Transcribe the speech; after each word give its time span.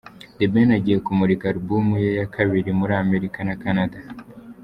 The 0.37 0.45
Ben 0.53 0.69
agiye 0.77 0.97
kumurika 1.05 1.43
alubumu 1.49 1.93
ye 2.03 2.09
ya 2.19 2.27
kabiri 2.35 2.69
muri 2.79 2.93
Amerika 3.03 3.39
na 3.47 3.55
Canada. 3.63 3.97